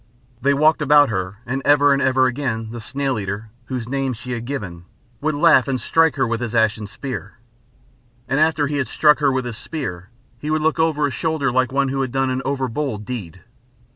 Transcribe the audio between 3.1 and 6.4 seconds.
eater, whose name she had given, would laugh and strike her